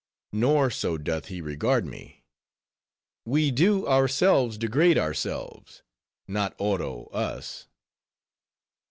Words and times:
Nor 0.33 0.71
so 0.71 0.97
doth 0.97 1.27
he 1.27 1.41
regard 1.41 1.85
me. 1.85 2.23
We 3.23 3.51
do 3.51 3.85
ourselves 3.85 4.57
degrade 4.57 4.97
ourselves, 4.97 5.83
not 6.27 6.55
Oro 6.57 7.03
us. 7.13 7.67